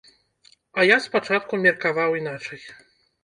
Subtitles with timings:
[0.79, 2.61] А я спачатку меркаваў іначай.